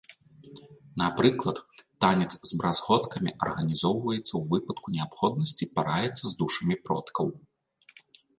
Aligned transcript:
Напрыклад, 1.01 1.57
танец 2.05 2.29
з 2.51 2.59
бразготкамі 2.61 3.31
арганізоўваецца 3.49 4.25
ў 4.25 4.41
выпадку 4.55 4.87
неабходнасці 4.95 5.69
параіцца 5.77 6.23
з 6.25 6.33
душамі 6.43 6.75
продкаў. 6.89 7.27